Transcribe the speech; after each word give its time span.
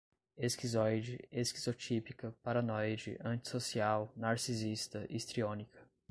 esquizoide, 0.35 1.19
esquizotípica, 1.31 2.33
paranoide, 2.41 3.19
antissocial, 3.23 4.11
narcisista, 4.17 5.05
histriônica 5.07 5.87